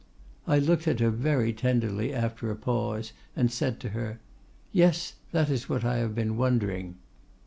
[0.47, 4.19] I looked at her very tenderly after a pause, and said to her,
[4.71, 6.95] 'Yes, that is what I have been wondering.